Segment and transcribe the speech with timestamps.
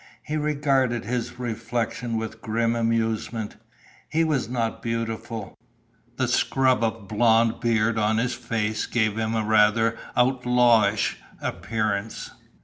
[0.23, 3.57] He regarded his reflection with grim amusement.
[4.09, 5.53] He was not beautiful.
[6.15, 12.31] The scrub of blond beard on his face gave him rather an outlawish appearance.